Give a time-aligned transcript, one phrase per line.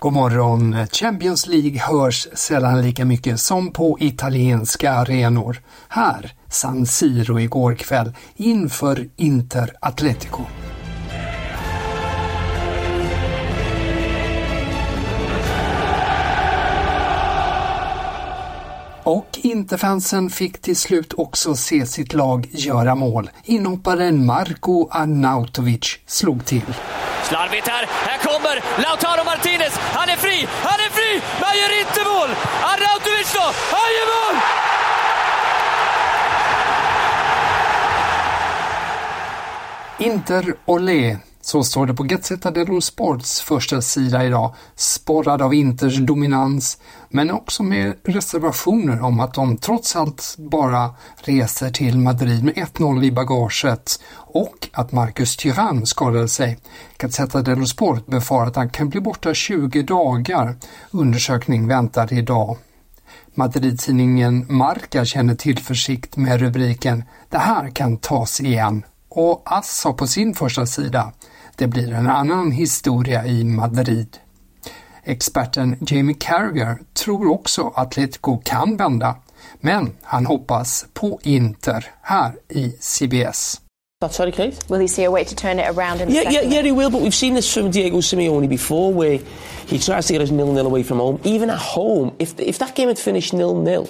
[0.00, 0.86] God morgon!
[0.92, 5.60] Champions League hörs sällan lika mycket som på italienska arenor.
[5.88, 10.42] Här, San Siro igår kväll inför Inter Atletico.
[19.02, 23.30] Och Interfansen fick till slut också se sitt lag göra mål.
[23.44, 26.74] Inhopparen Marko Arnautovic slog till.
[27.22, 27.86] Slarvigt här.
[27.88, 29.78] Här kommer Lautaro Martinez.
[29.92, 30.48] Han är fri!
[30.62, 31.22] Han är fri!
[31.40, 32.30] Men gör inte mål!
[32.62, 33.46] Arnautovic då!
[33.76, 34.40] Han gör mål!
[39.98, 45.98] Inter Olé, så står det på Gazzetta dello Sports första sida idag, sporrad av Inters
[45.98, 46.78] dominans,
[47.08, 53.04] men också med reservationer om att de trots allt bara reser till Madrid med 1-0
[53.04, 56.58] i bagaget och att Marcus Thuram skadade sig.
[56.98, 60.56] Gazzetta dello Sport befarar att han kan bli borta 20 dagar.
[60.90, 62.56] Undersökning väntar idag.
[63.34, 70.06] Madrid-tidningen Marca känner tillförsikt med rubriken “Det här kan tas igen” och ASS har på
[70.06, 71.12] sin första sida
[71.60, 74.16] “Det blir en annan historia i Madrid”.
[75.04, 79.16] Experten Jamie Carragher tror också Atletico kan vända,
[79.60, 83.60] men han hoppas på Inter här i CBS.
[84.10, 84.56] Sorry, Kate.
[84.68, 86.72] Will he see a way to turn it around in the Yeah, yeah, yeah, he
[86.72, 86.90] will.
[86.90, 89.18] But we've seen this from Diego Simeone before, where
[89.66, 91.18] he tries to get us nil nil away from home.
[91.24, 93.88] Even at home, if if that game had finished nil nil,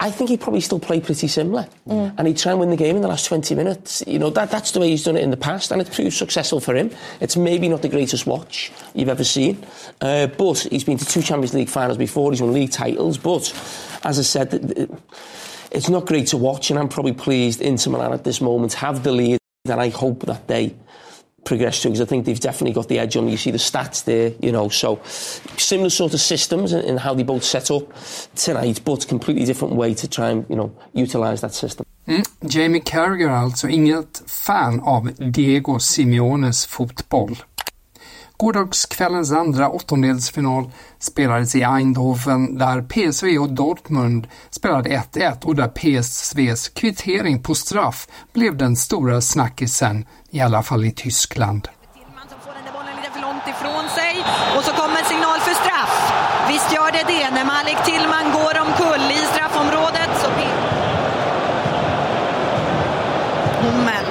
[0.00, 2.96] I think he'd probably still play pretty similar, and he'd try and win the game
[2.96, 4.02] in the last twenty minutes.
[4.06, 6.14] You know, that that's the way he's done it in the past, and it's proved
[6.14, 6.90] successful for him.
[7.20, 9.64] It's maybe not the greatest watch you've ever seen,
[10.00, 12.32] uh, but he's been to two Champions League finals before.
[12.32, 13.52] He's won league titles, but
[14.04, 14.98] as I said.
[15.70, 19.02] It's not great to watch, and I'm probably pleased Inter Milan at this moment have
[19.02, 20.72] the lead, and I hope that they
[21.44, 23.28] progress through because I think they've definitely got the edge on.
[23.28, 24.68] You see the stats there, you know.
[24.68, 25.00] So
[25.56, 27.84] similar sort of systems in, in how they both set up
[28.34, 31.86] tonight, but completely different way to try and you know utilize that system.
[32.06, 32.22] Mm.
[32.40, 37.36] Jamie Carragher alltså inget fan av Diego Simeones fotboll.
[38.36, 46.68] Gårdagskvällens andra åttondelsfinal spelades i Eindhoven där PSV och Dortmund spelade 1-1 och där PSVs
[46.68, 51.68] kvittering på straff blev den stora snackisen, i alla fall i Tyskland.
[54.56, 56.12] Och så kommer signal för straff.
[56.48, 57.30] Visst gör det det.
[57.30, 60.28] När Malik Tillman går omkull i straffområdet så...
[63.60, 64.03] Hummels.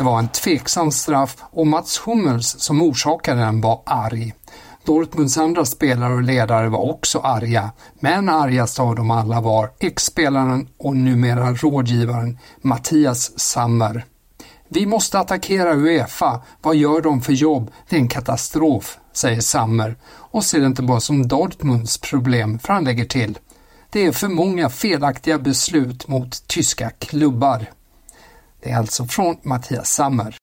[0.00, 4.34] Det var en tveksam straff och Mats Hummels som orsakade den var arg.
[4.84, 10.68] Dortmunds andra spelare och ledare var också arga, men argast av dem alla var ex-spelaren
[10.78, 14.04] och numera rådgivaren Mattias Sammer.
[14.68, 16.42] Vi måste attackera Uefa.
[16.62, 17.70] Vad gör de för jobb?
[17.88, 22.72] Det är en katastrof, säger Sammer och ser det inte bara som Dortmunds problem, för
[22.72, 23.38] han lägger till.
[23.90, 27.66] Det är för många felaktiga beslut mot tyska klubbar.
[28.62, 30.36] Det är alltså från Mattias Sammer.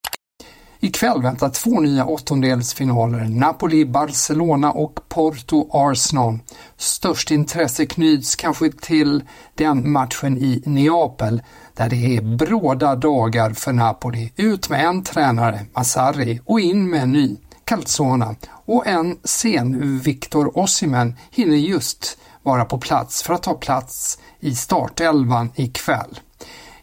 [0.79, 6.39] Ikväll väntar två nya åttondelsfinaler, Napoli-Barcelona och Porto-Arsenal.
[6.77, 9.23] Störst intresse knyts kanske till
[9.55, 11.41] den matchen i Neapel,
[11.73, 14.33] där det är bråda dagar för Napoli.
[14.35, 18.35] Ut med en tränare, Massari, och in med en ny, Calzona.
[18.65, 24.55] Och en sen Victor Osimhen hinner just vara på plats för att ta plats i
[24.55, 26.19] startelvan ikväll.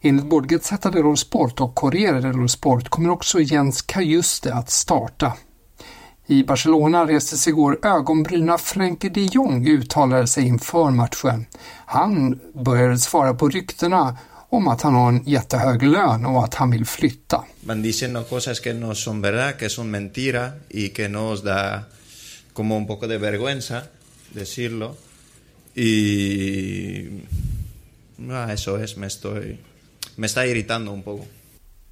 [0.06, 5.32] Enligt både Gazzetta dello Sport och Corriere dello Sport kommer också Jens Kajuste att starta.
[6.26, 11.46] I Barcelona restes igår ögonbryna Frenkie de Jong uttalade sig inför matchen.
[11.86, 14.18] Han började svara på ryktena
[14.48, 17.44] om att han har en jättehög lön och att han vill flytta.
[17.60, 21.82] Man diciendo cosas que no son verdad, que son mentira y que nos da
[22.52, 23.82] como un poco de vergüenza
[24.34, 24.96] decirlo.
[25.74, 27.08] Y
[28.30, 29.58] ah, eso es, me estoy
[30.16, 31.24] me está irritando un poco.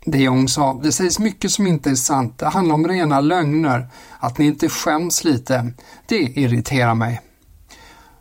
[0.04, 2.38] De Jong sa, det sägs mycket som inte är sant.
[2.38, 3.88] Det handlar om rena lögner.
[4.18, 5.72] Att ni inte skäms lite,
[6.06, 7.20] det irriterar mig.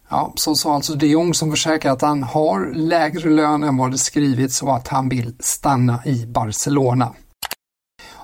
[0.09, 3.91] Ja, så sa alltså de Jong som försäkrar att han har lägre lön än vad
[3.91, 7.13] det skrivits och att han vill stanna i Barcelona.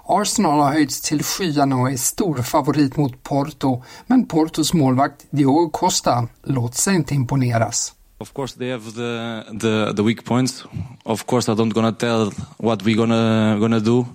[0.10, 5.70] Arsenal har höjts till skyarna och är stor favorit mot Porto, men Portos målvakt Diogo
[5.70, 7.94] Costa låter sig inte imponeras.
[8.20, 10.66] Of course, they have the, the, the weak points.
[11.06, 14.08] Of course, I don't gonna tell what we're gonna gonna do.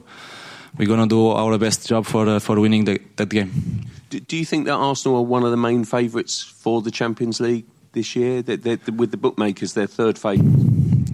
[0.77, 3.51] We're gonna do our best job for uh, for winning the, that game.
[4.11, 7.41] Do, do, you think that Arsenal are one of the main favourites for the Champions
[7.41, 8.43] League this year?
[8.43, 10.51] That with the bookmakers, they're third favourite.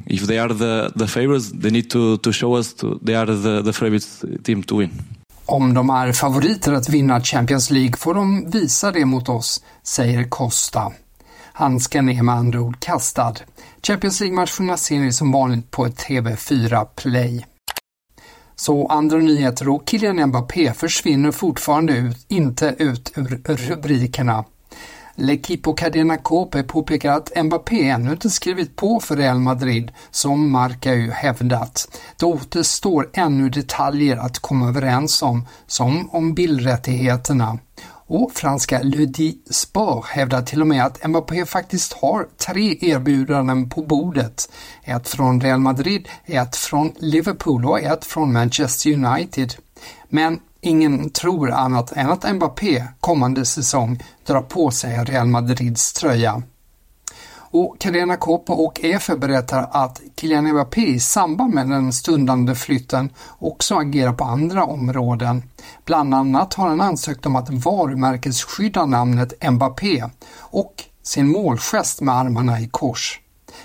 [0.06, 3.26] If they are the the favourites, they need to to show us to, they are
[3.26, 4.06] the the favourite
[4.44, 4.90] team to win.
[5.46, 10.24] Om de är favoriter att vinna Champions League får de visa det mot oss, säger
[10.24, 10.92] Costa.
[11.58, 13.34] Handsken är med andra ord kastad.
[13.82, 17.46] Champions League-matcherna ser ni som vanligt på TV4 Play.
[18.56, 24.44] Så andra nyheter och Kylian Mbappé försvinner fortfarande ut, inte ut ur rubrikerna.
[25.14, 30.94] L'Equipo Cadena Cope påpekar att Mbappé ännu inte skrivit på för Real Madrid, som Marca
[30.94, 31.98] ju hävdat.
[32.18, 37.58] Det återstår ännu detaljer att komma överens om, som om bildrättigheterna.
[38.10, 43.82] Och franska Le Spar hävdar till och med att Mbappé faktiskt har tre erbjudanden på
[43.82, 44.50] bordet.
[44.84, 49.54] Ett från Real Madrid, ett från Liverpool och ett från Manchester United.
[50.08, 56.42] Men ingen tror annat än att Mbappé kommande säsong drar på sig Real Madrids tröja.
[57.50, 63.10] Och Carena Koppa och EFE berättar att Kylian Mbappé i samband med den stundande flytten
[63.38, 65.42] också agerar på andra områden.
[65.84, 70.04] Bland annat har han ansökt om att varumärkesskydda namnet Mbappé
[70.38, 73.20] och sin målgest med armarna i kors.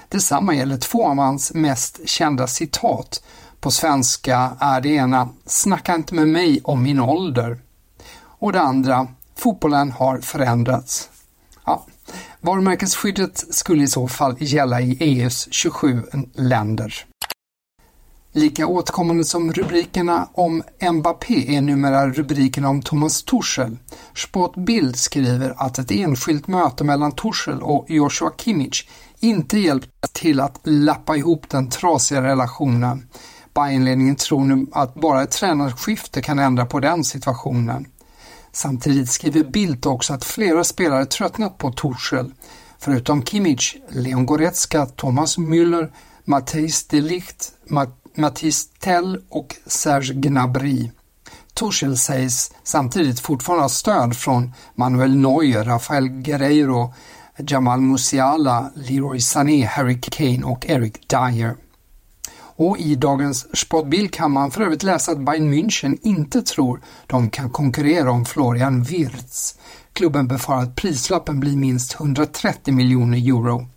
[0.10, 3.24] Detsamma gäller två av hans mest kända citat.
[3.60, 7.60] På svenska är det ena “Snacka inte med mig om min ålder”
[8.40, 11.10] och det andra “Fotbollen har förändrats”.
[12.46, 16.02] Varumärkesskyddet skulle i så fall gälla i EUs 27
[16.34, 17.06] länder.
[18.34, 20.64] Lika återkommande som rubrikerna om
[20.94, 23.78] Mbappé är numera rubrikerna om Thomas Tuchel.
[24.16, 28.88] Sportbild skriver att ett enskilt möte mellan Tuchel och Joshua Kimmich
[29.20, 33.08] inte hjälpt till att lappa ihop den trasiga relationen.
[33.54, 37.86] Bayernledningen tror nu att bara ett tränarskifte kan ändra på den situationen.
[38.56, 42.34] Samtidigt skriver Bildt också att flera spelare tröttnat på Torshäll.
[42.80, 45.92] Förutom Kimmich, Leon Goretzka, Thomas Müller,
[46.26, 47.52] Matthijs de Ligt,
[48.16, 50.92] Matthijs Tell och Serge Gnabry.
[51.54, 56.94] Torshäll sägs samtidigt fortfarande ha stöd från Manuel Neuer, Rafael Guerreiro,
[57.38, 61.63] Jamal Musiala, Leroy Sané, Harry Kane och Eric Dyer.
[62.56, 67.30] Och i dagens Sportbild kan man för övrigt läsa att Bayern München inte tror de
[67.30, 69.56] kan konkurrera om Florian Wirtz.
[69.94, 73.68] Klubben befarar att prislappen blir minst 130 miljoner euro.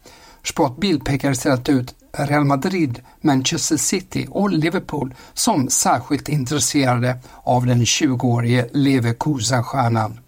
[0.44, 7.84] Sportbild pekar istället ut Real Madrid, Manchester City och Liverpool som särskilt intresserade av den
[7.84, 10.18] 20-årige Leverkusen-stjärnan.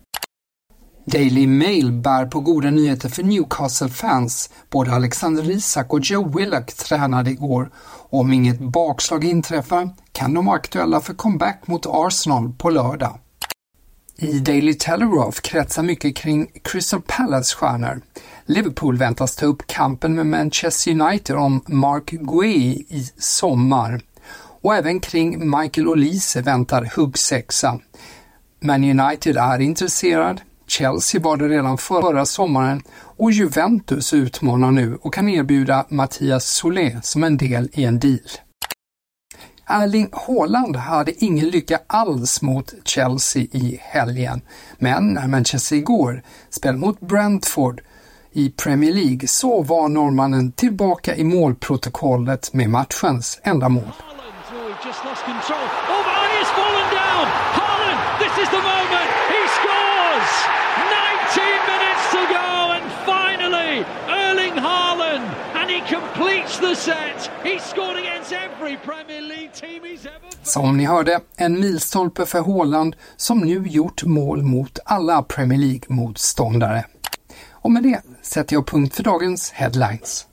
[1.13, 4.51] Daily Mail bär på goda nyheter för Newcastle-fans.
[4.71, 7.71] Både Alexander Isak och Joe Willock tränade igår
[8.11, 13.19] om inget bakslag inträffar kan de vara aktuella för comeback mot Arsenal på lördag.
[14.17, 18.01] I Daily Telegraph kretsar mycket kring Crystal Palace stjärnor.
[18.47, 24.01] Liverpool väntas ta upp kampen med Manchester United om Mark Guay i sommar.
[24.63, 27.79] Och även kring Michael Olise väntar huggsexa.
[28.61, 32.83] Man United är intresserad, Chelsea var det redan förra sommaren
[33.17, 38.19] och Juventus utmanar nu och kan erbjuda Mattias Solé som en del i en deal.
[39.67, 44.41] Erling Haaland hade ingen lycka alls mot Chelsea i helgen,
[44.79, 47.81] men när Manchester igår spelade mot Brentford
[48.33, 53.83] i Premier League så var norrmannen tillbaka i målprotokollet med matchens enda mål.
[57.53, 57.99] Haaland.
[58.93, 58.98] Oh,
[70.43, 76.85] Som ni hörde, en milstolpe för Haaland som nu gjort mål mot alla Premier League-motståndare.
[77.51, 80.28] Och med det sätter jag punkt för dagens headlines.